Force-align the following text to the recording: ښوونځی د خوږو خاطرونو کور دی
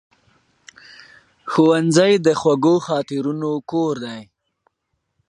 ښوونځی 1.51 2.13
د 2.25 2.27
خوږو 2.39 2.75
خاطرونو 2.87 3.51
کور 3.71 3.95
دی 4.05 4.21